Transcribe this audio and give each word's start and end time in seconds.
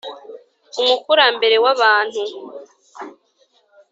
umukurambere 0.81 1.57
w’abantu 1.63 2.21